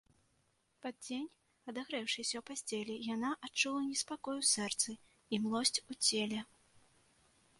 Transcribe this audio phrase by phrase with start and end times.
[0.83, 1.27] Пад дзень,
[1.71, 4.91] адагрэўшыся ў пасцелі, яна адчула неспакой у сэрцы
[5.37, 6.39] і млосць у целе.